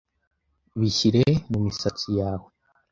[0.79, 2.47] Bishyire mu misatsi yawe